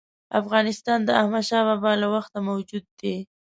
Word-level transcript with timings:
افغانستان 0.41 0.99
د 1.05 1.09
احمدشاه 1.21 1.63
بابا 1.67 1.91
له 2.01 2.07
وخته 2.15 2.37
موجود 2.49 2.85
دی. 3.01 3.15